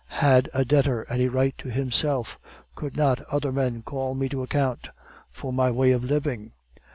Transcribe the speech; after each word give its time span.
Has 0.07 0.45
a 0.51 0.65
debtor 0.65 1.05
any 1.11 1.27
right 1.27 1.55
to 1.59 1.69
himself? 1.69 2.39
Could 2.73 2.97
not 2.97 3.21
other 3.31 3.51
men 3.51 3.83
call 3.83 4.15
me 4.15 4.29
to 4.29 4.41
account 4.41 4.89
for 5.29 5.53
my 5.53 5.69
way 5.69 5.91
of 5.91 6.03
living? 6.03 6.53